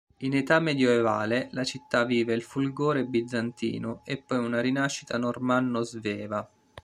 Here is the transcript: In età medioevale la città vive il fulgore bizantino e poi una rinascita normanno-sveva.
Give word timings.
In 0.21 0.35
età 0.35 0.59
medioevale 0.59 1.49
la 1.51 1.63
città 1.63 2.05
vive 2.05 2.33
il 2.33 2.41
fulgore 2.41 3.05
bizantino 3.05 4.01
e 4.03 4.17
poi 4.17 4.39
una 4.39 4.59
rinascita 4.59 5.19
normanno-sveva. 5.19 6.49